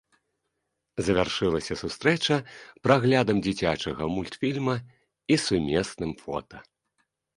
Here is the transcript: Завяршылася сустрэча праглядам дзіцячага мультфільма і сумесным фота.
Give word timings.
Завяршылася 1.09 1.73
сустрэча 1.83 2.37
праглядам 2.87 3.37
дзіцячага 3.49 4.03
мультфільма 4.15 4.77
і 5.35 5.39
сумесным 5.45 6.11
фота. 6.23 6.57